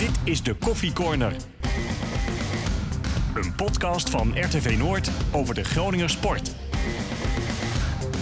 [0.00, 1.32] Dit is de Koffie Corner.
[3.34, 6.52] Een podcast van RTV Noord over de Groninger sport.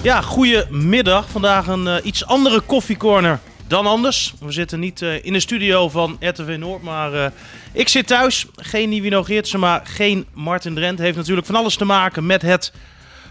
[0.02, 1.28] Ja, goedemiddag.
[1.30, 4.34] Vandaag een uh, iets andere koffiecorner dan anders.
[4.40, 7.27] We zitten niet uh, in de studio van RTV Noord, maar uh,
[7.72, 8.46] ik zit thuis.
[8.54, 10.98] Geen Nivino Geertsen, geen Martin Drent.
[10.98, 12.72] Heeft natuurlijk van alles te maken met het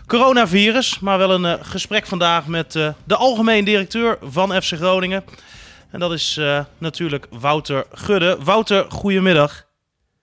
[0.05, 0.99] coronavirus.
[0.99, 2.71] Maar wel een gesprek vandaag met
[3.03, 5.23] de algemeen directeur van FC Groningen.
[5.91, 6.39] En dat is
[6.77, 8.37] natuurlijk Wouter Gudde.
[8.43, 9.67] Wouter, goedemiddag.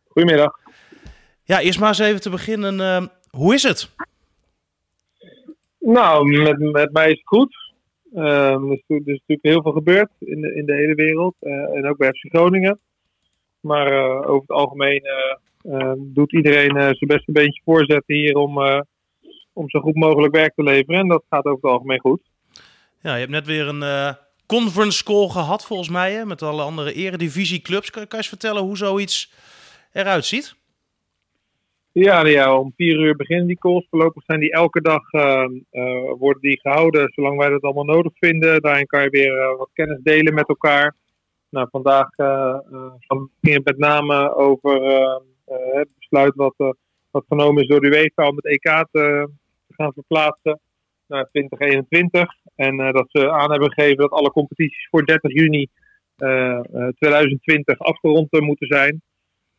[0.09, 0.59] Goedemiddag.
[1.45, 3.11] Ja, eerst maar eens even te beginnen.
[3.31, 3.91] hoe is het?
[5.79, 7.73] Nou, met, met mij is het goed.
[8.15, 11.35] Uh, er, is, er, is, natuurlijk heel veel gebeurd in de, in de hele wereld.
[11.41, 12.79] Uh, en ook bij FC Groningen.
[13.61, 13.93] Maar
[14.25, 15.03] over het algemeen
[15.63, 18.59] eh, doet iedereen zijn best een beetje voorzetten hier om,
[19.53, 21.01] om zo goed mogelijk werk te leveren.
[21.01, 22.21] En dat gaat over het algemeen goed.
[23.01, 24.17] Ja, je hebt net weer een
[24.55, 27.91] conference call gehad volgens mij hè, met alle andere eredivisieclubs.
[27.91, 29.33] Kan, kan je eens vertellen hoe zoiets
[29.93, 30.57] eruit ziet?
[31.93, 33.87] Ja, nou ja, om vier uur beginnen die calls.
[33.91, 38.13] Voorlopig zijn die elke dag uh, uh, worden die gehouden, zolang wij dat allemaal nodig
[38.15, 38.63] vinden.
[38.63, 40.95] Daarin kan je weer uh, wat kennis delen met elkaar.
[41.49, 42.09] Nou, vandaag
[43.41, 44.83] ging het met name over
[45.45, 46.55] het besluit wat,
[47.11, 49.29] wat genomen is door de UEFA om het EK te,
[49.67, 50.61] te gaan verplaatsen
[51.07, 52.35] naar 2021.
[52.57, 55.69] En dat ze aan hebben gegeven dat alle competities voor 30 juni
[56.99, 59.03] 2020 afgerond moeten zijn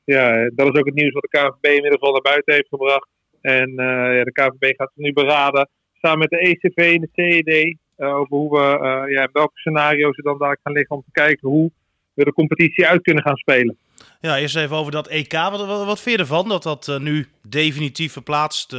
[0.06, 3.08] ja, dat is ook het nieuws wat de KVB inmiddels al naar buiten heeft gebracht.
[3.42, 3.72] En
[4.16, 8.50] ja, de KVB gaat nu beraden, samen met de ECV en de CED, over hoe
[8.50, 11.72] we, ja, welke scenario's er dan daar gaan liggen om te kijken hoe
[12.14, 13.78] we de competitie uit kunnen gaan spelen.
[14.20, 15.32] Ja, eerst even over dat EK.
[15.32, 18.74] Wat, wat, wat vind je ervan dat dat nu definitief verplaatst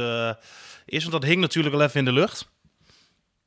[0.85, 1.01] is?
[1.01, 2.51] Want dat hing natuurlijk al even in de lucht.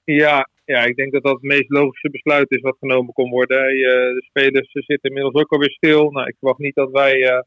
[0.04, 3.58] Ja, ja, ik denk dat dat het meest logische besluit is wat genomen kon worden.
[4.16, 6.10] de spelers zitten inmiddels ook alweer stil.
[6.10, 7.44] Nou, ik verwacht niet dat wij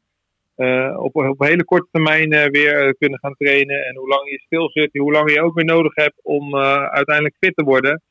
[0.56, 3.84] uh, op, op hele korte termijn uh, weer uh, kunnen gaan trainen.
[3.84, 7.36] En hoe lang je stil zit, hoe lang je ook weer nodig hebt om uiteindelijk
[7.40, 8.02] fit te worden.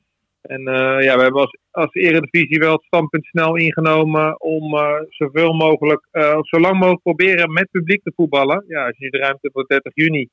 [0.41, 0.61] En
[1.01, 4.77] ja, we hebben als, als Eredivisie wel het standpunt snel ingenomen om
[5.09, 8.65] zoveel mogelijk, of zo lang mogelijk proberen met publiek te voetballen.
[8.67, 10.29] Ja, als je de ruimte voor 30 juni,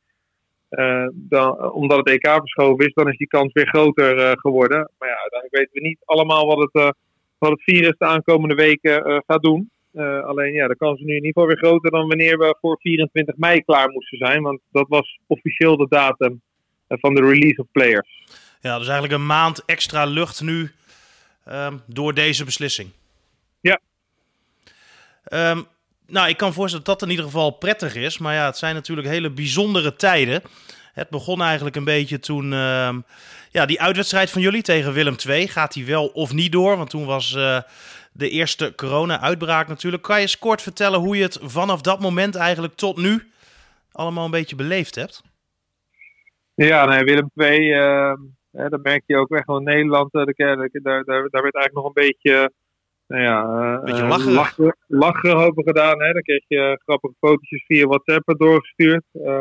[1.12, 4.90] dan, omdat het EK verschoven is, dan is die kans weer groter geworden.
[4.98, 6.94] Maar ja, uiteindelijk weten we niet allemaal wat het,
[7.38, 9.70] wat het virus de aankomende weken gaat doen.
[10.22, 12.78] Alleen ja, de kans is nu in ieder geval weer groter dan wanneer we voor
[12.80, 14.42] 24 mei klaar moesten zijn.
[14.42, 16.40] Want dat was officieel de datum
[16.88, 18.24] van de release of players.
[18.60, 20.70] Ja, dus eigenlijk een maand extra lucht nu
[21.48, 22.90] um, door deze beslissing.
[23.60, 23.80] Ja.
[25.32, 25.66] Um,
[26.10, 28.18] nou, ik kan voorstellen dat dat in ieder geval prettig is.
[28.18, 30.42] Maar ja, het zijn natuurlijk hele bijzondere tijden.
[30.92, 32.52] Het begon eigenlijk een beetje toen.
[32.52, 32.94] Uh,
[33.50, 35.48] ja, die uitwedstrijd van jullie tegen Willem II.
[35.48, 36.76] Gaat die wel of niet door?
[36.76, 37.60] Want toen was uh,
[38.12, 40.02] de eerste corona-uitbraak natuurlijk.
[40.02, 43.30] Kan je eens kort vertellen hoe je het vanaf dat moment eigenlijk tot nu
[43.92, 45.22] allemaal een beetje beleefd hebt?
[46.54, 48.12] Ja, nee, Willem II, uh,
[48.52, 50.12] hè, dat merk je ook wel Nederland.
[50.12, 52.52] Daar, daar, daar, daar werd eigenlijk nog een beetje,
[53.10, 54.32] nou ja, uh, beetje lachen.
[54.32, 56.02] lachen, lachen over gedaan.
[56.02, 56.12] Hè.
[56.12, 59.04] Dan kreeg je grappige fotootjes via WhatsApp doorgestuurd.
[59.12, 59.40] Uh,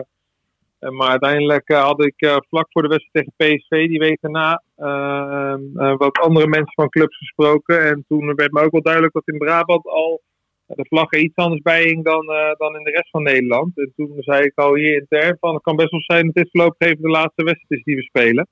[0.80, 6.20] maar uiteindelijk had ik vlak voor de wedstrijd tegen PSV die week daarna uh, wat
[6.20, 7.86] andere mensen van clubs gesproken.
[7.86, 10.22] En toen werd me ook wel duidelijk dat in Brabant al
[10.66, 12.26] de vlag er iets anders bij hing dan,
[12.58, 13.78] dan in de rest van Nederland.
[13.78, 16.50] En toen zei ik al hier intern van het kan best wel zijn dat dit
[16.52, 18.48] voorlopig even de laatste wedstrijd is die we spelen.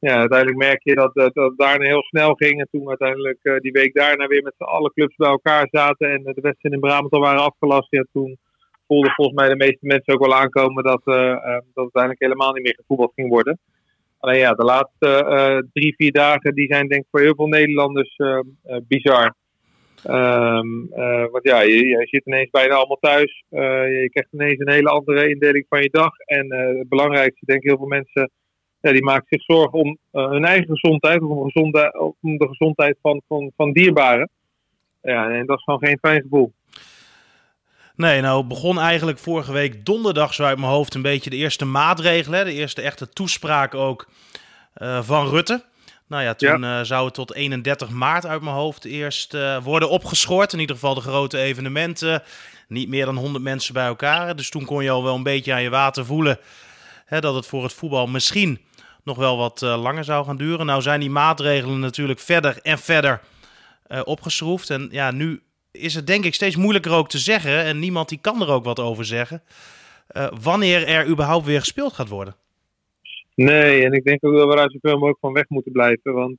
[0.00, 2.60] Ja, uiteindelijk merk je dat, dat, daarna heel snel ging.
[2.60, 6.40] En toen uiteindelijk die week daarna weer met alle clubs bij elkaar zaten en de
[6.40, 7.90] wedstrijden in Brabant al waren afgelast.
[7.90, 8.38] Ja, toen
[8.86, 12.62] voelden volgens mij de meeste mensen ook wel aankomen dat, uh, dat uiteindelijk helemaal niet
[12.62, 13.58] meer gevoetbald ging worden.
[14.18, 18.16] Alleen ja, de laatste drie, vier dagen die zijn denk ik voor heel veel Nederlanders
[18.88, 19.34] bizar.
[20.06, 20.88] Um,
[21.30, 23.44] want ja, je, je, zit ineens bijna allemaal thuis.
[23.48, 26.18] je krijgt ineens een hele andere indeling van je dag.
[26.18, 28.30] En het belangrijkste, denk ik, heel veel mensen
[28.80, 31.72] ja, die maken zich zorgen om hun eigen gezondheid of om,
[32.20, 34.28] om de gezondheid van, van, van dierbaren.
[35.02, 36.52] Ja, en dat is gewoon geen fijn gevoel.
[37.96, 41.64] Nee, nou begon eigenlijk vorige week donderdag zo uit mijn hoofd een beetje de eerste
[41.64, 42.44] maatregelen.
[42.44, 44.08] De eerste echte toespraak ook
[44.76, 45.64] uh, van Rutte.
[46.06, 46.78] Nou ja, toen ja.
[46.78, 50.52] Uh, zou het tot 31 maart uit mijn hoofd eerst uh, worden opgeschort.
[50.52, 52.22] In ieder geval de grote evenementen.
[52.68, 54.36] Niet meer dan 100 mensen bij elkaar.
[54.36, 56.38] Dus toen kon je al wel een beetje aan je water voelen
[57.04, 58.60] hè, dat het voor het voetbal misschien
[59.08, 60.66] nog wel wat langer zou gaan duren.
[60.66, 63.20] Nou zijn die maatregelen natuurlijk verder en verder
[64.04, 64.70] opgeschroefd.
[64.70, 65.40] En ja, nu
[65.72, 67.64] is het denk ik steeds moeilijker ook te zeggen.
[67.64, 69.42] En niemand die kan er ook wat over zeggen.
[70.16, 72.34] Uh, wanneer er überhaupt weer gespeeld gaat worden.
[73.34, 76.12] Nee, en ik denk ook dat we daar zoveel mogelijk van weg moeten blijven.
[76.12, 76.38] Want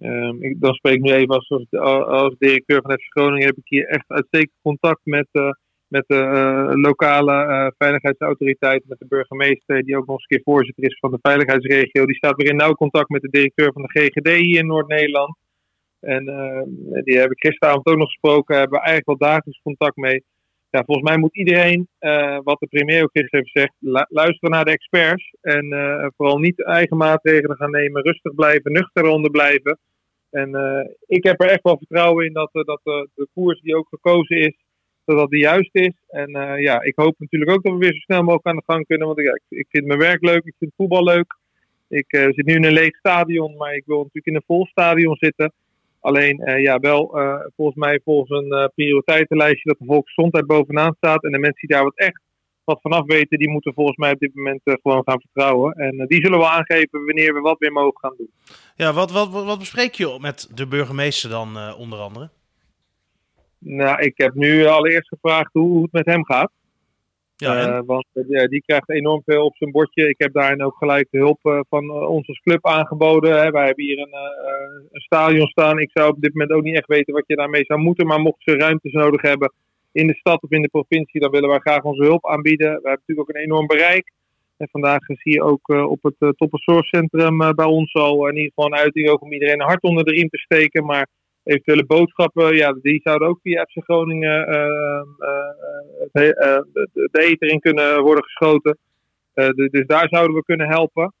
[0.00, 1.44] Ehm, ik, dan spreek ik nu even
[1.80, 3.46] als, directeur van FC Groningen.
[3.46, 5.28] Heb ik hier echt uitstekend contact met,
[5.88, 8.82] met de uh, lokale uh, veiligheidsautoriteit.
[8.86, 12.06] Met de burgemeester, die ook nog eens een keer voorzitter is van de veiligheidsregio.
[12.06, 15.36] Die staat weer in nauw contact met de directeur van de GGD hier in Noord-Nederland.
[16.00, 16.24] En
[17.04, 18.56] die heb ik gisteravond ook nog gesproken.
[18.56, 20.24] Hebben we eigenlijk wel dagelijks contact mee.
[20.70, 21.88] Ja, volgens mij moet iedereen,
[22.44, 25.34] wat de premier ook gisteren heeft gezegd, luisteren naar de experts.
[25.40, 25.66] En
[26.16, 28.02] vooral niet eigen maatregelen gaan nemen.
[28.02, 29.78] Rustig blijven, nuchter onder blijven.
[30.30, 30.48] En
[31.06, 32.80] ik heb er echt wel vertrouwen in dat, dat
[33.14, 34.56] de koers die ook gekozen is,
[35.08, 35.94] dat dat de juiste is.
[36.08, 38.86] En ja, ik hoop natuurlijk ook dat we weer zo snel mogelijk aan de gang
[38.86, 39.06] kunnen.
[39.06, 41.36] Want ik, ik vind mijn werk leuk, ik vind voetbal leuk.
[41.88, 45.16] Ik zit nu in een leeg stadion, maar ik wil natuurlijk in een vol stadion
[45.16, 45.52] zitten.
[46.00, 47.18] Alleen ja, wel
[47.56, 51.24] volgens mij volgens een prioriteitenlijstje dat de volksgezondheid bovenaan staat.
[51.24, 52.20] En de mensen die daar wat echt
[52.64, 55.72] wat vanaf weten, die moeten volgens mij op dit moment gewoon gaan vertrouwen.
[55.72, 58.30] En die zullen wel aangeven wanneer we wat weer mogen gaan doen.
[58.76, 62.30] Ja, wat, wat, wat bespreek je met de burgemeester dan onder andere?
[63.58, 66.50] Nou, ik heb nu allereerst gevraagd hoe, het met hem gaat.
[67.36, 67.84] Ja, en?
[67.84, 68.06] want
[68.48, 70.08] die krijgt enorm veel op zijn bordje.
[70.08, 73.40] Ik heb daarin ook gelijk de hulp van ons als club aangeboden.
[73.40, 73.50] Hè.
[73.50, 74.14] Wij hebben hier een,
[74.92, 75.78] een stadion staan.
[75.78, 78.06] Ik zou op dit moment ook niet echt weten wat je daarmee zou moeten.
[78.06, 79.52] Maar mochten ze ruimtes nodig hebben,
[79.92, 82.66] in de stad of in de provincie, dan willen wij graag onze hulp aanbieden.
[82.66, 84.12] We hebben natuurlijk ook een enorm bereik.
[84.56, 86.30] En vandaag zie je ook uh, op het uh,
[87.10, 90.10] uh, bij ons al in ieder geval een uiting om iedereen een hart onder de
[90.10, 90.84] riem te steken.
[90.84, 91.08] Maar
[91.48, 94.46] eventuele boodschappen, ja, die zouden ook via FC Groningen
[96.12, 98.78] de, de eter in kunnen worden geschoten.
[99.54, 101.12] dus daar zouden we kunnen helpen.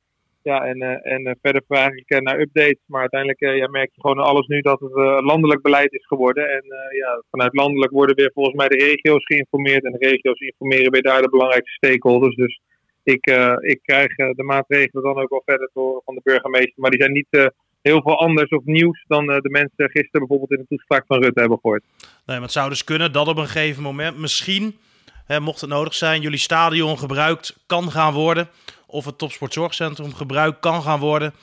[0.42, 2.82] Ja, en, en verder vraag ik naar updates.
[2.86, 4.92] Maar uiteindelijk ja, merk je gewoon alles nu dat het
[5.24, 6.50] landelijk beleid is geworden.
[6.50, 6.64] En
[6.96, 9.84] ja, vanuit landelijk worden weer volgens mij de regio's geïnformeerd.
[9.84, 12.34] En de regio's informeren weer daar de belangrijkste stakeholders.
[12.34, 12.60] Dus
[13.02, 13.26] ik,
[13.60, 16.74] ik krijg de maatregelen dan ook wel verder door van de burgemeester.
[16.76, 17.52] Maar die zijn niet
[17.82, 21.40] heel veel anders of nieuws dan de mensen gisteren bijvoorbeeld in de toespraak van Rutte
[21.40, 21.82] hebben gehoord.
[21.98, 24.78] Nee, maar het zou dus kunnen dat op een gegeven moment misschien,
[25.26, 28.48] hè, mocht het nodig zijn, jullie stadion gebruikt kan gaan worden
[28.86, 31.34] of het topsportzorgcentrum gebruikt kan gaan worden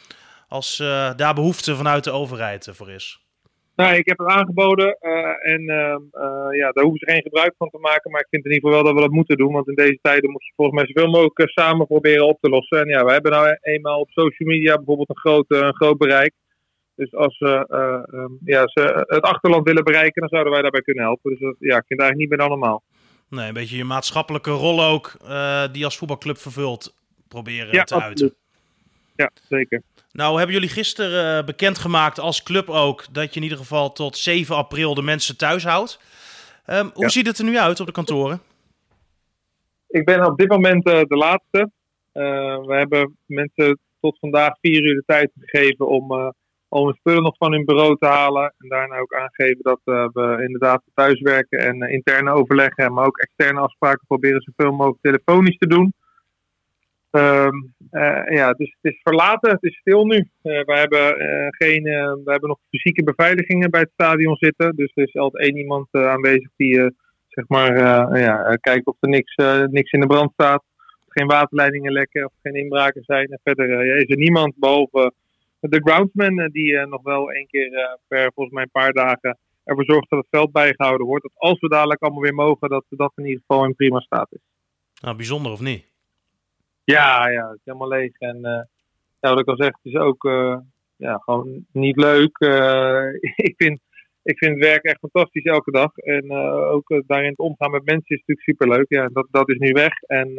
[0.48, 3.25] als uh, daar behoefte vanuit de overheid voor is?
[3.76, 5.98] Nou, ik heb het aangeboden uh, en uh,
[6.60, 8.12] ja, daar hoeven ze geen gebruik van te maken.
[8.12, 9.54] Maar ik vind in ieder geval wel dat we dat moeten doen.
[9.54, 12.80] Want in deze tijden moet je volgens mij zoveel mogelijk samen proberen op te lossen.
[12.80, 16.34] En ja, we hebben nou eenmaal op social media bijvoorbeeld een groot, een groot bereik.
[16.96, 17.68] Dus als ze,
[18.14, 21.32] um, ja, ze het achterland willen bereiken, dan zouden wij daarbij kunnen helpen.
[21.32, 22.84] Dus dat, ja, ik vind het eigenlijk niet meer dan normaal.
[23.30, 25.18] Nee, een beetje je maatschappelijke rol ook,
[25.72, 26.96] die als voetbalclub vervult
[27.28, 28.34] proberen ja, te uiten.
[29.16, 29.82] Ja, zeker.
[30.16, 34.18] Nou, hebben jullie gisteren uh, bekendgemaakt als club ook dat je in ieder geval tot
[34.18, 36.00] 7 april de mensen thuis houdt.
[36.68, 37.10] Um, hoe ja.
[37.10, 38.42] ziet het er nu uit op de kantoren?
[39.88, 41.72] Ik ben op dit moment uh, de laatste.
[42.14, 46.34] Uh, we hebben mensen tot vandaag vier uur de tijd gegeven om,
[46.68, 48.54] om hun spullen nog van hun bureau te halen.
[48.58, 54.08] En daarna ook aangegeven dat we inderdaad thuiswerken en interne overleggen, maar ook externe afspraken
[54.08, 55.94] proberen zoveel mogelijk telefonisch te doen.
[57.16, 60.18] Um, uh, ja, dus het is verlaten, het is stil nu.
[60.18, 61.84] Uh, we, hebben, uh, geen,
[62.24, 64.76] we hebben nog fysieke beveiligingen bij het stadion zitten.
[64.76, 66.76] Dus er is altijd één iemand aanwezig die
[67.28, 67.80] zeg maar,
[68.20, 69.36] ja, kijkt of er niks,
[69.70, 70.64] niks in de brand staat.
[71.08, 73.28] Geen waterleidingen lekken of geen inbraken zijn.
[73.28, 75.14] En verder is er niemand behalve
[75.60, 80.10] de groundsman die nog wel één keer per volgens mij een paar dagen ervoor zorgt
[80.10, 81.24] dat het veld bijgehouden wordt.
[81.24, 84.28] Dat als we dadelijk allemaal weer mogen, dat dat in ieder geval in prima staat
[84.32, 84.42] is.
[85.02, 85.94] Nou, bijzonder of niet?
[86.86, 88.18] Ja, ja, het is helemaal leeg.
[88.18, 88.40] En
[89.20, 90.58] ja, wat ik al zeg, het is ook uh,
[90.96, 92.40] ja, gewoon niet leuk.
[92.40, 93.08] Uh,
[93.50, 93.80] ik, vind,
[94.24, 95.98] ik vind het werk echt fantastisch elke dag.
[95.98, 96.32] En
[96.72, 98.86] ook daarin het omgaan met mensen is natuurlijk superleuk.
[98.90, 100.34] Ja, dat, dat is nu weg en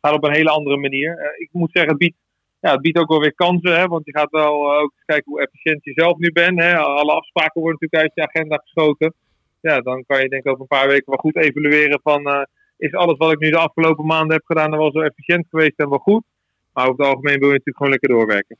[0.00, 1.34] gaat op een hele andere manier.
[1.38, 2.16] ik moet zeggen, het biedt,
[2.60, 3.78] ja, het biedt ook wel weer kansen.
[3.78, 6.62] Hè, want je gaat wel ook kijken hoe efficiënt je zelf nu bent.
[6.62, 6.76] Hè.
[6.76, 9.14] Alle afspraken worden natuurlijk uit je agenda geschoten.
[9.60, 12.46] Ja, dan kan je denk ik over een paar weken wel goed evalueren van
[12.78, 15.88] is alles wat ik nu de afgelopen maanden heb gedaan wel zo efficiënt geweest en
[15.88, 16.24] wel goed.
[16.72, 18.56] Maar over het algemeen wil je natuurlijk gewoon lekker doorwerken.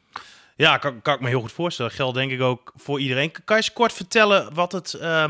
[0.57, 1.93] Ja, kan, kan ik me heel goed voorstellen.
[1.93, 3.31] Geldt denk ik ook voor iedereen.
[3.31, 5.25] Kan je eens kort vertellen wat het uh,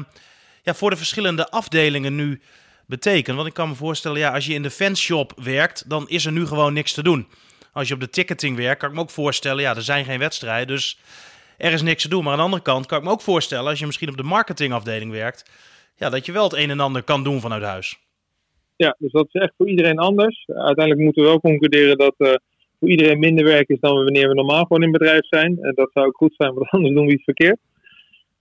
[0.63, 2.41] ja, voor de verschillende afdelingen nu
[2.87, 3.37] betekent?
[3.37, 6.33] Want ik kan me voorstellen, ja, als je in de fanshop werkt, dan is er
[6.33, 7.29] nu gewoon niks te doen.
[7.73, 10.19] Als je op de ticketing werkt, kan ik me ook voorstellen, ja, er zijn geen
[10.19, 11.01] wedstrijden, dus
[11.57, 12.23] er is niks te doen.
[12.23, 14.23] Maar aan de andere kant kan ik me ook voorstellen, als je misschien op de
[14.23, 15.51] marketingafdeling werkt,
[15.95, 17.99] ja, dat je wel het een en ander kan doen vanuit huis.
[18.79, 20.45] Ja, dus dat is echt voor iedereen anders.
[20.47, 22.35] Uiteindelijk moeten we wel concluderen dat uh,
[22.79, 25.59] voor iedereen minder werk is dan wanneer we normaal gewoon in bedrijf zijn.
[25.61, 27.59] En dat zou ook goed zijn, want anders doen we iets verkeerd.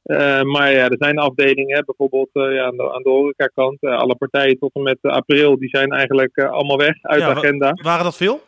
[0.03, 3.81] Uh, maar ja, er zijn afdelingen, bijvoorbeeld uh, ja, aan de, aan de horecakant.
[3.81, 7.71] alle partijen tot en met april, die zijn eigenlijk allemaal weg uit ja, de agenda.
[7.81, 8.39] Waren dat veel?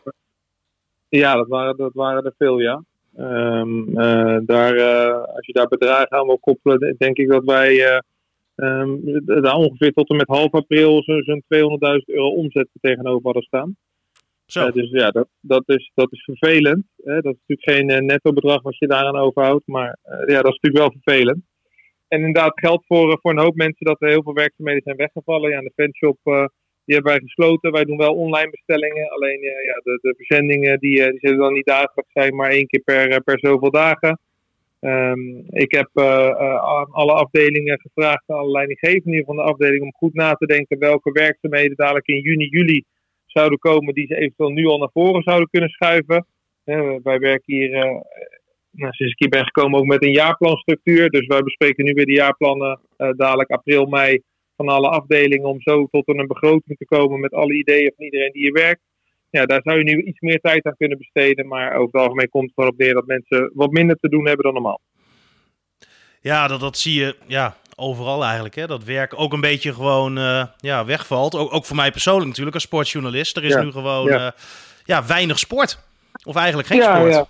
[1.09, 2.83] Ja, dat waren, dat waren er veel, ja.
[3.17, 8.01] Ehm, eh, daar, eh, als je daar bedragen aan wil koppelen, denk ik dat wij
[8.59, 13.75] ehm, daar ongeveer tot en met half april zo'n 200.000 euro omzet tegenover hadden staan.
[14.45, 14.71] Zo.
[14.71, 16.85] dus ja, dat, dat, is, dat is vervelend.
[17.03, 17.21] Hè?
[17.21, 20.77] Dat is natuurlijk geen netto bedrag wat je daaraan overhoudt, maar ja, dat is natuurlijk
[20.77, 21.43] wel vervelend.
[22.07, 25.49] En inderdaad geldt voor, voor een hoop mensen dat er heel veel werkzaamheden zijn weggevallen.
[25.49, 26.49] Ja, de fanshop
[26.89, 27.71] die hebben wij gesloten.
[27.71, 29.09] Wij doen wel online bestellingen.
[29.09, 32.79] Alleen ja, de, de verzendingen die, die zullen dan niet dagelijks zijn, maar één keer
[32.79, 34.19] per, eh, per zoveel dagen.
[34.81, 40.33] Um, ik heb aan alle afdelingen gevraagd, alle leidinggevenden van de afdeling, om goed na
[40.33, 42.83] te denken welke werkzaamheden dadelijk in juni, juli
[43.25, 46.25] zouden komen, die ze eventueel nu al naar voren zouden kunnen schuiven.
[47.03, 47.69] wij werken hier,
[48.71, 51.09] nou, sinds ik hier ben gekomen, ook met een jaarplanstructuur.
[51.09, 54.21] Dus wij bespreken nu weer de jaarplannen dadelijk april, mei
[54.55, 58.31] van alle afdelingen om zo tot een begroting te komen met alle ideeën van iedereen
[58.31, 58.81] die hier werkt.
[59.29, 61.47] Ja, daar zou je nu iets meer tijd aan kunnen besteden.
[61.47, 64.45] Maar over het algemeen komt het erop neer dat mensen wat minder te doen hebben
[64.45, 64.81] dan normaal.
[66.21, 68.55] Ja, dat, dat zie je ja, overal eigenlijk.
[68.55, 68.67] Hè?
[68.67, 71.35] Dat werk ook een beetje gewoon uh, ja, wegvalt.
[71.35, 73.37] Ook, ook voor mij persoonlijk natuurlijk als sportjournalist.
[73.37, 74.25] Er is nu gewoon ja.
[74.25, 74.31] Uh,
[74.85, 75.05] ja.
[75.05, 75.79] weinig sport.
[76.23, 77.13] Of eigenlijk geen sport.
[77.13, 77.27] Ja.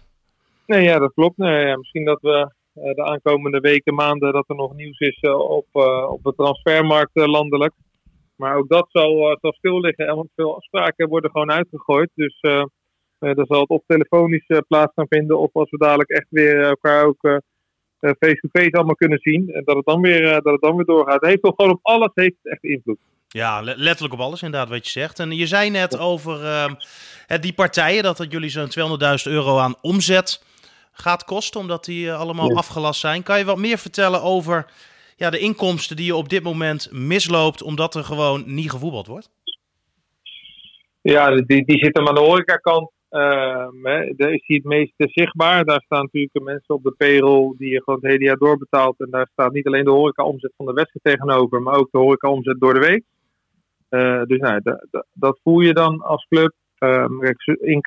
[0.65, 1.38] Nee, ja, dat klopt.
[1.38, 5.18] Nee, ja, misschien dat we eh, de aankomende weken, maanden, dat er nog nieuws is
[5.22, 7.74] eh, op, eh, op de transfermarkt landelijk.
[8.39, 12.10] Maar ook dat zal, zal stil liggen, want veel afspraken worden gewoon uitgegooid.
[12.15, 12.63] Dus uh,
[13.19, 15.39] dan zal het op telefonisch plaats gaan vinden.
[15.39, 17.41] Of als we dadelijk echt weer elkaar ook
[18.00, 19.50] face-to-face allemaal kunnen zien.
[19.50, 21.13] En dat het dan weer, dat het dan weer doorgaat.
[21.13, 22.98] Het heeft toch gewoon op alles heeft echt invloed.
[23.31, 25.19] Ja, letterlijk op alles inderdaad wat je zegt.
[25.19, 26.72] En je zei net over uh,
[27.39, 30.43] die partijen, dat, dat jullie zo'n 200.000 euro aan omzet
[30.91, 33.24] gaat kosten, omdat die eh, allemaal afgelast zijn.
[33.24, 34.65] Kan je wat meer vertellen over
[35.19, 39.29] ja, de inkomsten die je op dit moment misloopt, omdat er gewoon niet gevoetbald wordt?
[41.01, 42.91] Ja, die, die zitten aan de horecakant.
[43.11, 43.67] Uh,
[44.15, 45.65] daar is die het meest zichtbaar.
[45.65, 48.99] Daar staan natuurlijk mensen op de payroll die je gewoon het hele jaar doorbetaalt.
[48.99, 52.59] En daar staat niet alleen de horeca-omzet van de wedstrijd tegenover, maar ook de horeca-omzet
[52.59, 53.03] door de week.
[53.89, 54.61] Uh, dus nou,
[55.13, 56.53] dat voel je dan als club.
[56.79, 57.19] Um,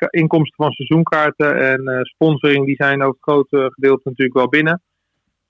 [0.09, 4.81] inkomsten van seizoenkaarten en uh, sponsoring die zijn ook het grote gedeelte natuurlijk wel binnen.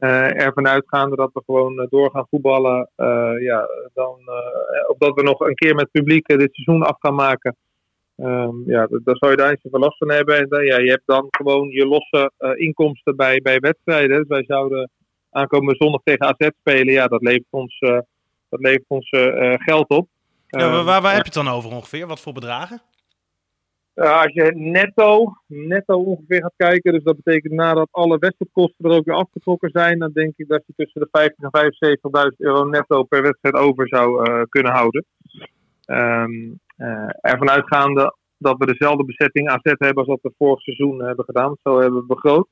[0.03, 2.89] Uh, ervan uitgaande dat we gewoon uh, door gaan voetballen.
[3.39, 4.19] ja, dan,
[4.88, 7.55] of dat we nog een keer met publiek dit seizoen af gaan maken.
[8.15, 10.38] Um, ja, daar zou je daar niet zoveel last van hebben.
[10.38, 14.17] En dan, ja, je hebt dan gewoon je losse inkomsten bij, bij wedstrijden.
[14.17, 14.89] Dus wij zouden
[15.29, 16.93] aankomende zondag tegen AZ spelen.
[16.93, 17.79] Ja, dat levert ons,
[18.50, 19.10] dat levert ons
[19.55, 20.07] geld op.
[20.48, 22.07] Ja, waar, waar, waar heb je het dan over ongeveer?
[22.07, 22.81] Wat voor bedragen?
[23.95, 28.95] Uh, als je netto, netto ongeveer gaat kijken, dus dat betekent nadat alle wedstrijdkosten er
[28.97, 32.63] ook weer afgetrokken zijn, dan denk ik dat je tussen de 50 en 75.000 euro
[32.63, 35.05] netto per wedstrijd over zou uh, kunnen houden.
[35.85, 41.03] Um, uh, ervan uitgaande dat we dezelfde bezetting AZ hebben als dat we vorig seizoen
[41.03, 42.47] hebben gedaan, zo hebben we begroot.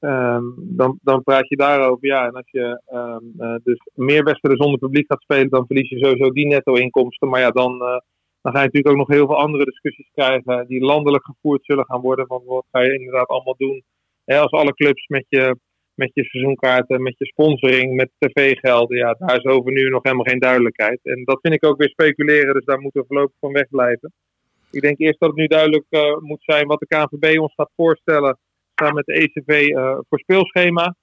[0.00, 4.80] Um, dan, dan praat je daarover, ja, en als je um, dus meer wedstrijden zonder
[4.80, 7.28] publiek gaat spelen, dan verlies je sowieso die netto-inkomsten.
[7.28, 8.02] Maar ja, dan
[8.42, 11.84] dan ga je natuurlijk ook nog heel veel andere discussies krijgen die landelijk gevoerd zullen
[11.84, 12.26] gaan worden.
[12.26, 13.82] Van wat ga je inderdaad allemaal doen
[14.24, 15.56] als alle clubs met je,
[15.94, 18.96] met je seizoenkaarten, met je sponsoring, met tv-gelden.
[18.96, 21.00] Ja, daar is over nu nog helemaal geen duidelijkheid.
[21.02, 24.12] En dat vind ik ook weer speculeren, dus daar moeten we voorlopig van wegblijven.
[24.70, 27.72] Ik denk eerst dat het nu duidelijk uh, moet zijn wat de KNVB ons gaat
[27.76, 28.38] voorstellen
[28.74, 30.96] samen met de ECV eh, voor speelschema.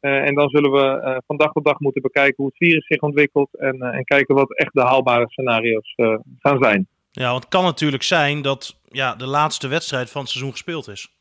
[0.00, 3.00] Uh, en dan zullen we van dag tot dag moeten bekijken hoe het virus zich
[3.00, 3.54] ontwikkelt.
[3.58, 5.94] En, en kijken wat echt de haalbare scenario's
[6.38, 6.86] gaan zijn.
[7.10, 10.88] Ja, want het kan natuurlijk zijn dat ja, de laatste wedstrijd van het seizoen gespeeld
[10.88, 11.14] is.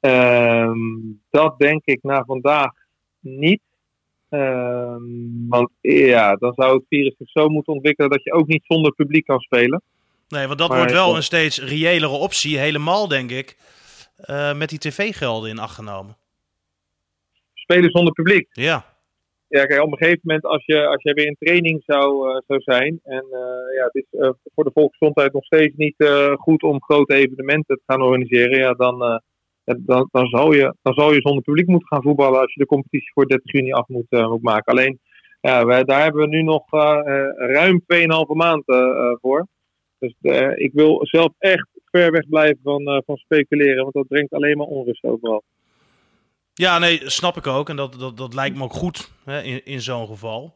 [0.00, 2.72] Um, dat denk ik na vandaag
[3.20, 3.60] niet.
[4.30, 8.64] Um, want ja, dan zou het virus zich zo moeten ontwikkelen dat je ook niet
[8.64, 9.82] zonder publiek kan spelen.
[10.28, 13.56] Nee, want dat wordt wel een steeds reëlere optie, helemaal denk ik,
[14.24, 16.16] uh, met die tv-gelden in acht genomen
[17.68, 18.48] spelen zonder publiek.
[18.50, 18.84] Ja.
[19.48, 22.40] Ja, kijk, op een gegeven moment als je, als je weer in training zou, uh,
[22.46, 23.00] zou zijn.
[23.02, 25.94] En uh, ja, het is uh, voor de volksgezondheid nog steeds niet
[26.34, 28.58] goed om grote evenementen te gaan organiseren.
[28.58, 29.22] Ja, dan,
[29.64, 32.66] dan, dan, zal je, dan zal je zonder publiek moeten gaan voetballen als je de
[32.66, 34.72] competitie voor 30 juni af moet, moet maken.
[34.72, 35.00] Alleen,
[35.40, 36.70] ja, wij, daar hebben we nu nog
[37.36, 39.46] ruim 2,5 maanden voor.
[39.98, 40.14] Dus
[40.54, 44.66] ik wil zelf echt ver weg blijven van, van speculeren, want dat brengt alleen maar
[44.66, 45.42] onrust overal.
[46.58, 47.68] Ja, nee, snap ik ook.
[47.68, 50.54] En dat, dat, dat lijkt me ook goed hè, in, in zo'n geval.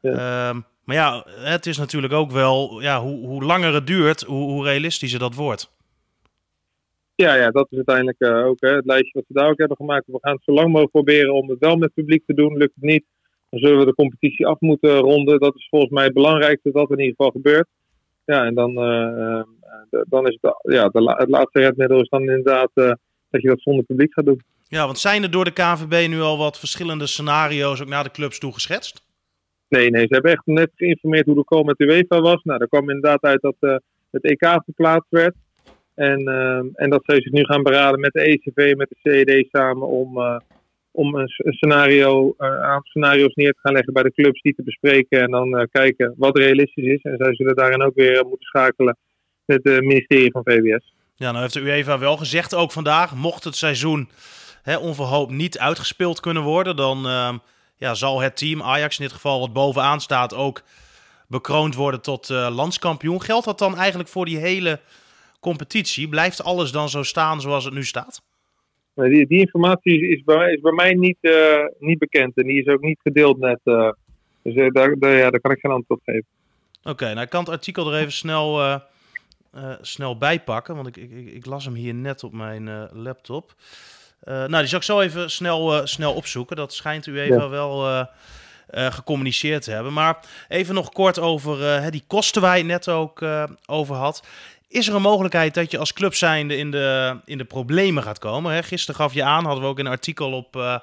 [0.00, 0.48] Ja.
[0.48, 4.50] Um, maar ja, het is natuurlijk ook wel, ja, hoe, hoe langer het duurt, hoe,
[4.50, 5.70] hoe realistischer dat wordt.
[7.14, 9.76] Ja, ja, dat is uiteindelijk uh, ook hè, het lijstje wat we daar ook hebben
[9.76, 10.06] gemaakt.
[10.06, 12.56] We gaan het zo lang mogelijk proberen om het wel met publiek te doen.
[12.56, 13.04] Lukt het niet,
[13.50, 15.40] dan zullen we de competitie af moeten ronden.
[15.40, 17.68] Dat is volgens mij het belangrijkste dat in ieder geval gebeurt.
[18.24, 19.42] Ja, en dan, uh,
[20.08, 22.70] dan is het, ja, de, het laatste redmiddel is dan inderdaad
[23.30, 24.42] dat je dat zonder publiek gaat doen.
[24.68, 28.10] Ja, want zijn er door de KVB nu al wat verschillende scenario's ook naar de
[28.10, 29.02] clubs toe geschetst?
[29.68, 32.42] Nee, nee, ze hebben echt net geïnformeerd hoe de call met de UEFA was.
[32.42, 33.76] Nou, daar kwam inderdaad uit dat uh,
[34.10, 35.34] het EK verplaatst werd.
[35.94, 39.46] En, uh, en dat ze zich nu gaan beraden met de ECV, met de CED
[39.50, 40.36] samen om, uh,
[40.90, 44.62] om een, scenario, een aantal scenario's neer te gaan leggen bij de clubs, die te
[44.62, 47.02] bespreken en dan kijken wat realistisch is.
[47.02, 48.96] En zij zullen daarin ook weer moeten schakelen
[49.44, 50.92] met het ministerie van VWS.
[51.14, 54.08] Ja, nou heeft de UEFA wel gezegd ook vandaag, mocht het seizoen
[54.68, 57.38] hè, onverhoopt niet uitgespeeld kunnen worden, dan ehm,
[57.76, 60.62] ja, zal het team, Ajax in dit geval, wat bovenaan staat, ook
[61.28, 63.22] bekroond worden tot uh, landskampioen.
[63.22, 64.80] Geldt dat dan eigenlijk voor die hele
[65.40, 66.08] competitie?
[66.08, 68.22] Blijft alles dan zo staan zoals het nu staat?
[68.94, 72.66] Die, die informatie is bij, is bij mij niet, uh, niet bekend en die is
[72.66, 73.60] ook niet gedeeld net.
[73.64, 73.90] Uh,
[74.42, 76.26] dus daar, daar, ja, daar kan ik geen antwoord op geven.
[76.82, 78.80] Oké, nou ik kan het artikel er even snel,
[79.80, 83.54] snel bij pakken, want ik, ik, ik, las hem hier net op mijn laptop.
[84.24, 86.56] Uh, nou, die zal ik zo even snel, uh, snel opzoeken.
[86.56, 87.48] Dat schijnt u even ja.
[87.48, 88.04] wel uh,
[88.68, 89.92] gecommuniceerd te hebben.
[89.92, 93.24] Maar even nog kort over die kosten waar je net ook
[93.66, 94.26] over had.
[94.68, 98.18] Is er een mogelijkheid dat je als club zijnde in de, in de problemen gaat
[98.18, 98.52] komen?
[98.52, 98.62] Hè?
[98.62, 100.80] Gisteren gaf je aan, hadden we ook een artikel op,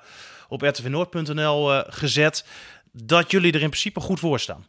[0.49, 2.47] op rtvnoord.nl gezet,
[2.91, 4.65] dat jullie er in principe goed voor staan.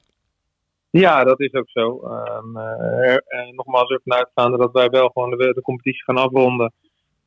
[0.90, 2.00] Ja, dat is ook zo.
[2.04, 6.72] Um, er, nogmaals, ervan uitgaande dat wij wel gewoon de, de competitie gaan afronden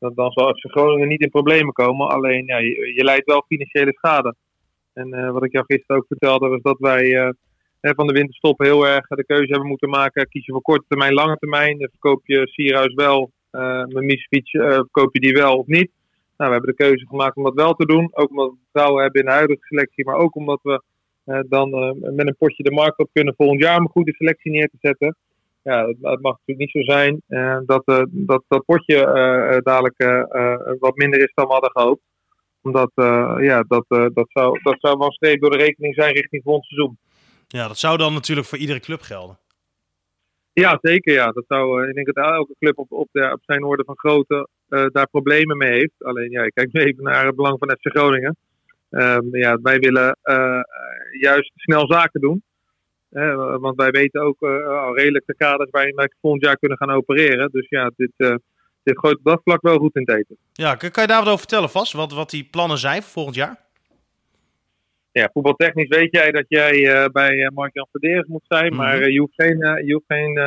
[0.00, 2.08] dan, dan zal FC Groningen niet in problemen komen.
[2.08, 4.34] Alleen ja, je, je leidt wel financiële schade.
[4.92, 7.30] En uh, wat ik jou gisteren ook vertelde, was dat wij uh,
[7.80, 10.28] van de winterstop heel erg de keuze hebben moeten maken.
[10.28, 11.76] Kies je voor korte termijn, lange termijn.
[11.78, 15.90] Verkoop je Sierhuis wel, uh, Mimicevic, verkoop je die wel of niet.
[16.36, 18.08] Nou, we hebben de keuze gemaakt om dat wel te doen.
[18.12, 20.82] Ook omdat we vertrouwen hebben in de huidige selectie, maar ook omdat we
[21.48, 24.76] dan met een potje de markt op kunnen volgend jaar een goede selectie neer te
[24.80, 25.16] zetten
[25.62, 29.96] ja, het, mag natuurlijk niet zo zijn uh, dat, uh, dat dat potje uh, dadelijk
[30.78, 32.02] wat minder is dan we hadden gehoopt.
[32.62, 32.90] Omdat
[33.40, 36.98] ja, dat, dat, zou, dat zou wel streep door de rekening zijn richting volgend seizoen.
[37.46, 39.38] Ja, dat zou dan natuurlijk voor iedere club gelden.
[40.52, 41.12] Ja, zeker.
[41.12, 41.32] Ja.
[41.32, 44.48] Dat zou, ik denk dat elke club op, op, de, op zijn orde van grootte
[44.68, 46.04] daar problemen mee heeft.
[46.04, 48.36] Alleen, ja, ik kijk nu even naar het belang van FC Groningen.
[48.90, 50.16] Um, ja, wij willen
[51.20, 52.42] juist snel zaken doen
[53.60, 56.90] want wij weten ook uh, al redelijk de kaders waarin wij volgend jaar kunnen gaan
[56.90, 57.48] opereren.
[57.52, 58.34] Dus ja, dit, uh,
[58.82, 60.36] dit gooit op dat vlak wel goed in het eten.
[60.52, 61.92] Ja, kan, je daar wat over vertellen vast?
[61.92, 63.68] Wat, wat die plannen zijn voor volgend jaar?
[65.12, 68.64] Ja, voetbaltechnisch weet jij dat jij uh, bij Mark-Jan Verderes moet zijn.
[68.64, 68.78] Mm -hmm.
[68.78, 70.38] Maar je hoeft geen, je hoeft geen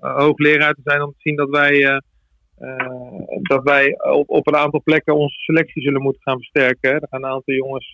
[0.00, 2.00] hoogleraar te zijn om te zien dat wij,
[3.42, 6.92] dat wij op, op een aantal plekken onze selectie zullen moeten gaan versterken.
[6.92, 7.90] Er gaan een aantal jongens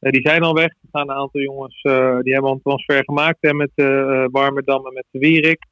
[0.00, 0.68] die zijn al weg.
[0.68, 4.24] Er gaan een aantal jongens, uh, die hebben al een transfer gemaakt hè, met uh,
[4.30, 5.66] Warmerdam en met de Wierik.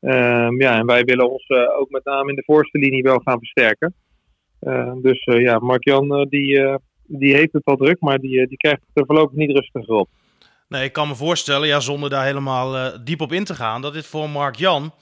[0.00, 1.48] Ehm, ja, en wij willen ons
[1.78, 3.94] ook met name in de voorste linie wel gaan versterken.
[4.60, 8.96] Ehm, dus ja, Mark-Jan die, die heeft het wel druk, maar die, die krijgt het
[8.96, 10.08] er voorlopig niet rustiger op.
[10.68, 13.92] Nee, ik kan me voorstellen, ja, zonder daar helemaal diep op in te gaan, dat
[13.92, 14.92] dit voor Mark-Jan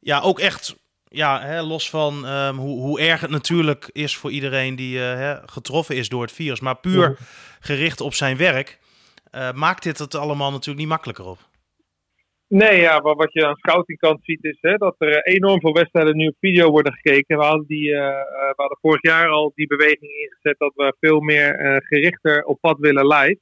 [0.00, 0.76] ja, ook echt
[1.12, 5.02] ja, hè, los van um, hoe, hoe erg het natuurlijk is voor iedereen die uh,
[5.02, 7.14] hè, getroffen is door het virus, maar puur ja.
[7.60, 8.78] gericht op zijn werk,
[9.34, 11.38] uh, maakt dit het allemaal natuurlijk niet makkelijker op.
[12.48, 16.16] Nee, ja, maar wat je aan scoutingkant ziet is hè, dat er enorm veel wedstrijden
[16.16, 17.38] nu op video worden gekeken.
[17.38, 21.20] We hadden, die, uh, we hadden vorig jaar al die beweging ingezet dat we veel
[21.20, 23.38] meer gerichter op pad willen live.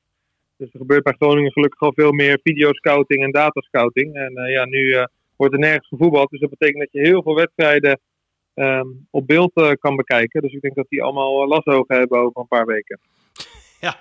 [0.57, 4.15] Dus er gebeurt bij Groningen gelukkig al veel meer videoscouting en datascouting.
[4.15, 5.07] En ja, nu
[5.39, 6.31] wordt er nergens gevoetbald.
[6.31, 8.01] Dus dat betekent dat je heel veel wedstrijden
[8.55, 10.43] um, op beeld uh, kan bekijken.
[10.43, 13.01] Dus ik denk dat die allemaal uh, lasogen hebben over een paar weken.
[13.81, 13.97] Ja,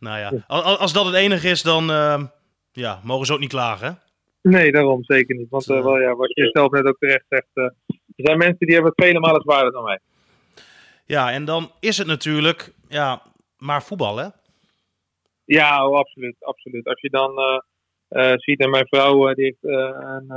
[0.00, 0.44] nou ja.
[0.46, 2.22] Als, als dat het enige is, dan uh,
[2.72, 3.98] ja, mogen ze ook niet klagen.
[4.42, 5.48] Nee, daarom zeker niet.
[5.50, 7.74] Want uh, wel, ja, wat je zelf net ook terecht zegt, er
[8.16, 9.98] zijn mensen die hebben het vele malen zwaarder dan wij.
[11.06, 13.22] Ja, en dan is het natuurlijk ja,
[13.58, 14.28] maar voetbal, hè?
[15.44, 16.86] Ja, oh, absoluut, absoluut.
[16.86, 17.62] Als je dan
[18.36, 18.60] ziet.
[18.60, 20.32] En mijn vrouw die, heeft, uh, een,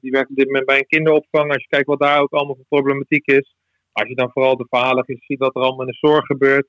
[0.00, 1.52] die werkt op dit moment bij een kinderopvang.
[1.52, 3.54] Als je kijkt wat daar ook allemaal voor problematiek is.
[3.92, 6.66] Als je dan vooral de verhalen ziet wat er allemaal in de zorg gebeurt.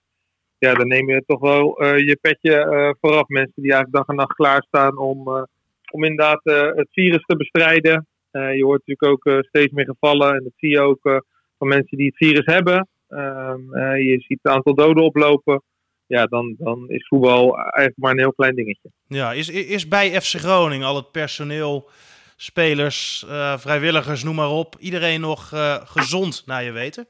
[0.58, 3.28] Ja, dan neem je toch wel je petje vooraf.
[3.28, 5.48] Mensen die eigenlijk dag en nacht klaarstaan om,
[5.92, 6.42] om inderdaad
[6.76, 8.08] het virus te bestrijden.
[8.32, 10.36] je hoort natuurlijk ook steeds meer gevallen.
[10.36, 11.24] En dat zie je ook
[11.58, 12.88] van mensen die het virus hebben.
[13.10, 15.62] Ehm, je ziet het aantal doden oplopen
[16.10, 18.92] ja, dan, dan is voetbal eigenlijk maar een heel klein dingetje.
[19.08, 21.90] Ja, is, is bij FC Groningen al het personeel,
[22.36, 27.08] spelers, uh, vrijwilligers, noem maar op, iedereen nog uh, gezond naar je weten?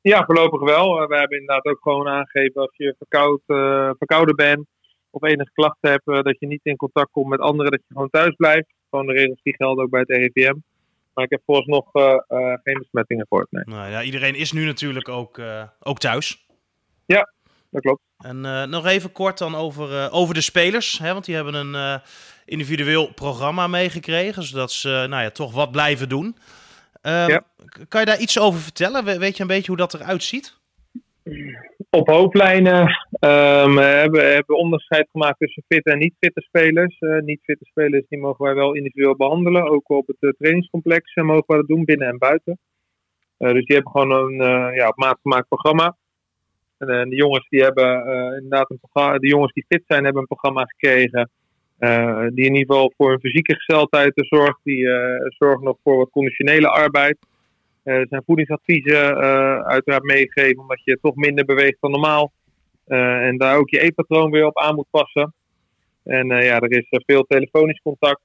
[0.00, 1.02] Ja, voorlopig wel.
[1.02, 3.40] Uh, we hebben inderdaad ook gewoon aangegeven als je verkoud,
[3.98, 4.66] verkouden bent
[5.10, 8.10] of enige klachten hebt, dat je niet in contact komt met anderen, dat je gewoon
[8.10, 8.74] thuis blijft.
[8.90, 10.56] gewoon de regels die gelden ook bij het RIVM.
[11.14, 11.90] Maar ik heb vooralsnog
[12.62, 13.50] geen besmettingen gehoord.
[13.50, 13.64] Nee.
[13.66, 15.40] Nou, ja, iedereen is nu natuurlijk ook,
[15.80, 16.46] ook thuis.
[17.06, 17.32] Ja,
[17.74, 18.02] dat klopt.
[18.18, 20.98] En nog even kort dan over, over de spelers.
[20.98, 22.00] Hè, want die hebben een
[22.44, 24.42] individueel programma meegekregen.
[24.42, 26.36] Zodat ze nou ja, toch wat blijven doen.
[27.04, 27.38] Ehm,
[27.88, 29.18] kan je daar iets over vertellen?
[29.18, 30.56] weet je een beetje hoe dat eruit ziet?
[31.90, 37.00] Op hoofdlijnen um, we hebben we hebben onderscheid gemaakt tussen fitte en niet-fitte spelers.
[37.00, 39.68] Uh, niet-fitte spelers die mogen wij wel individueel behandelen.
[39.68, 42.58] Ook op het uh, trainingscomplex uh, mogen we dat doen, binnen en buiten.
[43.36, 45.96] dus die hebben gewoon een ja, op maat gemaakt programma.
[46.78, 50.36] En de jongens die hebben inderdaad een programma, de jongens die fit zijn, hebben een
[50.36, 51.30] programma gekregen.
[52.34, 54.60] die in ieder geval voor hun fysieke gesteldheid zorgt.
[54.62, 54.88] Die
[55.38, 57.16] zorgen nog voor wat conditionele arbeid.
[57.84, 62.32] Er eh, zijn voedingsadviezen eh, uiteraard meegegeven, omdat je toch minder beweegt dan normaal.
[62.86, 65.34] Eh, en daar ook je eetpatroon weer op aan moet passen.
[66.04, 68.22] En ja, er is veel telefonisch contact.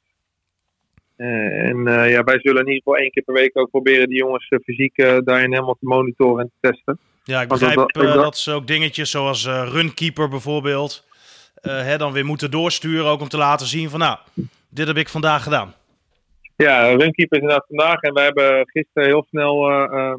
[1.15, 4.51] en ja, wij zullen in ieder geval één keer per week ook proberen die jongens
[4.63, 6.99] fysiek daarin helemaal te monitoren en te testen.
[7.23, 11.07] Ja, ik begrijp dat, dat, ze ook dingetjes zoals runkeeper bijvoorbeeld,
[11.61, 13.05] hè, dan weer moeten doorsturen.
[13.05, 14.17] Ook om te laten zien van nou,
[14.69, 15.73] dit heb ik vandaag gedaan.
[16.65, 18.01] Ja, Runkeeper is inderdaad vandaag.
[18.01, 20.13] En we hebben gisteren heel snel uh,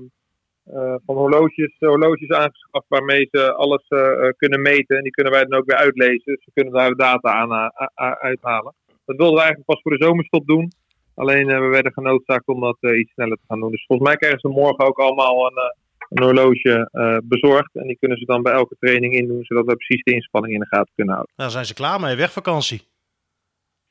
[0.73, 4.97] uh, van horloges, horloges aangeschaft waarmee ze alles uh, kunnen meten.
[4.97, 6.35] En die kunnen wij dan ook weer uitlezen.
[6.35, 7.73] Dus we kunnen daar de data aan
[8.21, 8.75] uithalen.
[9.05, 10.73] Dat wilden we eigenlijk pas voor de zomerstop doen.
[11.15, 13.71] Alleen we werden genoodzaakt om dat iets sneller te gaan doen.
[13.71, 15.75] Dus volgens mij krijgen ze morgen ook allemaal een,
[16.11, 16.89] een horloge
[17.25, 17.75] bezorgd.
[17.75, 20.61] En die kunnen ze dan bij elke training indoen, zodat we precies de inspanning in
[20.61, 21.35] de gaten kunnen houden.
[21.37, 22.89] Nou, zijn ze klaar mee, wegvakantie.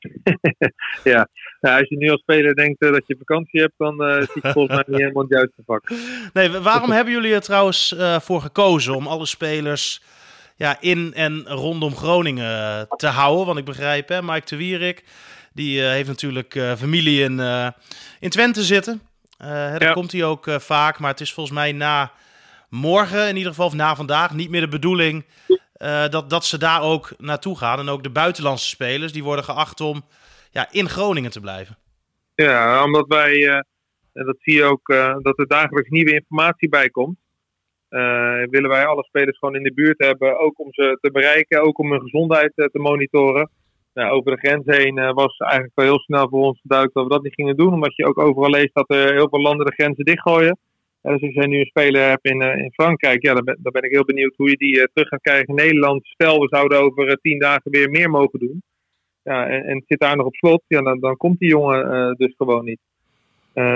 [1.12, 1.28] ja.
[1.60, 4.52] als je nu als speler denkt uh, dat je vakantie hebt, dan uh, zit je
[4.52, 5.90] volgens mij niet helemaal het juiste vak.
[6.32, 10.02] Nee, waarom hebben jullie er trouwens uh, voor gekozen om alle spelers
[10.56, 13.46] ja, in en rondom Groningen te houden?
[13.46, 15.04] Want ik begrijp, hè, Mike de Wierik,
[15.52, 17.40] die heeft natuurlijk familie in,
[18.20, 19.00] in Twente zitten.
[19.40, 19.92] Daar ja.
[19.92, 22.12] komt hij ook vaak, maar het is volgens mij na
[22.68, 25.24] morgen, in ieder geval, of na vandaag, niet meer de bedoeling
[25.82, 27.78] uh, dat, dat ze daar ook naartoe gaan.
[27.78, 30.02] En ook de buitenlandse spelers, die worden geacht om
[30.50, 31.76] ja, in Groningen te blijven.
[32.34, 33.54] Ja, omdat wij, uh,
[34.12, 37.18] en dat zie je ook, uh, dat er dagelijks nieuwe informatie bij komt.
[38.50, 41.78] willen wij alle spelers gewoon in de buurt hebben, ook om ze te bereiken, ook
[41.78, 43.50] om hun gezondheid te monitoren.
[43.94, 47.14] Nou, over de grens heen was eigenlijk wel heel snel voor ons duidelijk dat we
[47.14, 47.72] dat niet gingen doen.
[47.72, 50.58] Omdat je ook overal leest dat er heel veel landen de grenzen dichtgooien.
[51.02, 53.58] En dus als je nu een speler hebt in, uh, in Frankrijk, ja, dan ben,
[53.62, 56.06] ben ik heel benieuwd hoe je die uh, terug gaat krijgen in Nederland.
[56.06, 58.62] Stel, we zouden over tien dagen weer meer mogen doen.
[59.22, 62.34] Ja, en, en zit daar nog op slot, ja, dan, dan komt die jongen dus
[62.36, 62.80] gewoon niet.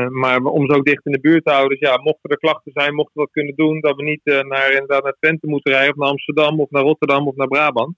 [0.09, 2.73] maar om ze ook dicht in de buurt te houden, dus ja, mochten er klachten
[2.75, 5.91] zijn, mochten we dat kunnen doen, dat we niet naar, inderdaad naar Twente moeten rijden,
[5.91, 7.97] of naar Amsterdam, of naar Rotterdam, of naar Brabant.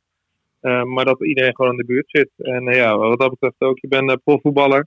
[0.84, 2.30] Maar dat iedereen gewoon in de buurt zit.
[2.36, 4.86] En ja, wat dat betreft ook, je bent profvoetballer.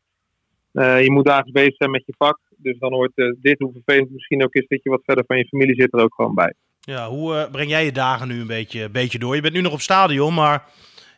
[0.72, 2.40] je moet dagelijks bezig zijn met je vak.
[2.58, 3.12] Dus dan hoort
[3.42, 6.04] dit, hoe vervelend misschien ook is, dat je wat verder van je familie zit er
[6.04, 6.54] ook gewoon bij.
[6.80, 9.36] Ja, hoe breng jij je dagen nu een beetje, beetje door?
[9.36, 10.66] Je bent nu nog op stadion, maar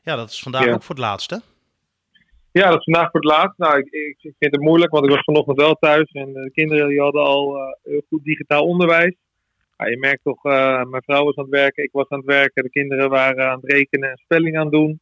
[0.04, 1.42] ja, dat is vandaag ook voor het laatste.
[2.52, 3.58] Ja, dat is vandaag voor het laatst.
[3.58, 6.88] Nou, ik, ik, vind het moeilijk, want ik was vanochtend wel thuis en de kinderen
[6.88, 9.16] die hadden al uh, heel goed digitaal onderwijs.
[9.82, 12.28] Ja, je merkt toch, uh, mijn vrouw was aan het werken, ik was aan het
[12.28, 15.00] werken, de kinderen waren aan het rekenen en spelling aan het doen.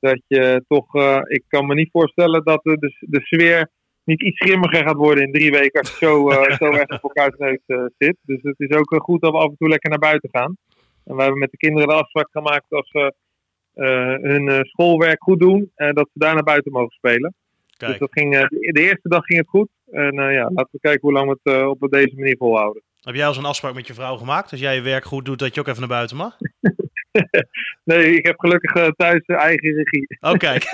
[0.00, 3.70] Dat je toch, uh, ik kan me niet voorstellen dat de, de, de sfeer
[4.04, 7.32] niet iets grimmiger gaat worden in drie weken als je zo, uh, zo erg op
[7.38, 8.16] neus uh, zit.
[8.22, 10.56] Dus het is ook goed dat we af en toe lekker naar buiten gaan.
[11.04, 13.14] En we hebben met de kinderen de afspraak gemaakt als ze
[14.22, 17.34] hun schoolwerk goed doen, dat ze daar naar buiten mogen spelen.
[17.76, 17.90] Kijk.
[17.90, 19.68] Dus dat ging, de eerste dag ging het goed.
[19.90, 22.82] En ja, laten we kijken hoe lang we het op deze manier volhouden.
[23.02, 24.50] Heb jij al zo'n afspraak met je vrouw gemaakt?
[24.50, 26.36] Als jij je werk goed doet, dat je ook even naar buiten mag?
[27.84, 30.18] nee, ik heb gelukkig uh, thuis eigen regie.
[30.20, 30.72] Oh, kijk.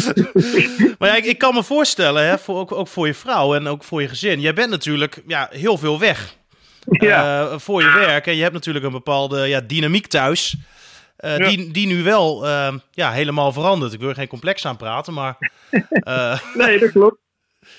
[0.98, 3.66] maar ja, ik, ik, kan me voorstellen, hè, voor, ook, ook voor je vrouw en
[3.66, 4.40] ook voor je gezin.
[4.40, 6.36] Jij bent natuurlijk ja, heel veel weg
[6.82, 7.42] ja.
[7.42, 8.26] uh, voor je werk.
[8.26, 10.56] En je hebt natuurlijk een bepaalde ja, dynamiek thuis.
[11.20, 11.48] Uh, ja.
[11.48, 12.46] die, die nu wel
[12.90, 13.92] ja, helemaal verandert.
[13.92, 15.36] Ik wil er geen complex aan praten, maar...
[16.54, 17.18] nee, dat klopt.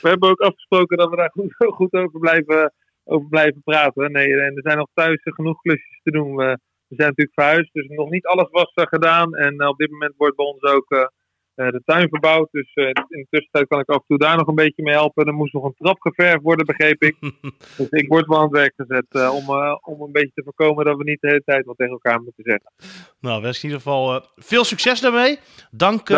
[0.02, 2.74] We hebben ook afgesproken dat we daar goed, goed over, blijven,
[3.10, 4.12] over blijven praten.
[4.12, 6.58] Nee, en er zijn nog thuis genoeg klusjes te doen
[6.90, 9.36] we zijn natuurlijk verhuisd, dus nog niet alles was gedaan.
[9.36, 11.08] En uh, op dit moment wordt bij ons ook uh,
[11.56, 12.48] de tuin verbouwd.
[12.52, 15.26] Dus in de tussentijd kan ik af en toe daar nog een beetje mee helpen.
[15.26, 17.16] Er moest nog een trap geverfd worden, begreep ik.
[17.78, 19.50] dus ik word wel aan het werk gezet om,
[19.82, 22.44] om een beetje te voorkomen dat we niet de hele tijd wat tegen elkaar moeten
[22.44, 22.72] zeggen.
[23.20, 25.40] Nou, wens in ieder geval veel succes daarmee.
[25.72, 26.10] Dank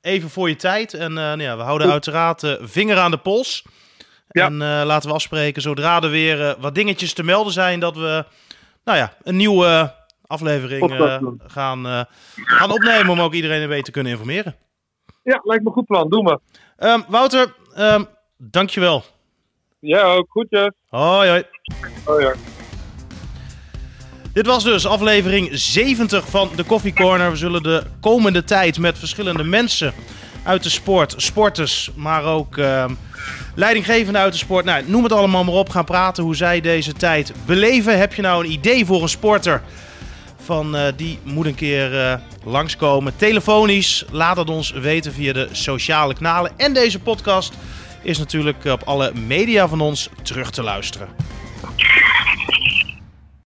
[0.00, 0.94] even voor je tijd.
[0.94, 1.94] En nou ja, we houden Goed.
[1.94, 3.64] uiteraard vinger aan de pols.
[4.32, 4.46] Ja.
[4.46, 8.24] En laten we afspreken zodra er weer wat dingetjes te melden zijn dat we
[8.84, 9.94] nou ja, een nieuwe
[10.26, 11.16] aflevering uh,
[11.46, 14.56] gaan, gaan opnemen om ook iedereen een beetje te kunnen informeren.
[15.22, 16.08] Ja, lijkt me een goed plan.
[16.08, 16.38] Doe maar.
[16.78, 19.04] Um, Wouter, um, dankjewel.
[19.78, 20.30] Ja, ook.
[20.30, 20.70] Groetjes.
[20.88, 21.44] Hoi, hoi.
[22.04, 22.36] Hoi, hoi.
[24.32, 27.30] Dit was dus aflevering 70 van de Coffee Corner.
[27.30, 29.94] We zullen de komende tijd met verschillende mensen
[30.42, 32.84] uit de sport, sporters, maar ook uh,
[33.54, 34.64] leidinggevenden uit de sport.
[34.64, 35.68] Nou, noem het allemaal maar op.
[35.68, 37.98] Gaan praten hoe zij deze tijd beleven.
[37.98, 39.62] Heb je nou een idee voor een sporter?
[40.44, 43.16] Van uh, die moet een keer uh, langskomen.
[43.16, 46.52] Telefonisch, laat het ons weten via de sociale kanalen.
[46.56, 47.52] En deze podcast
[48.02, 51.08] is natuurlijk op alle media van ons terug te luisteren.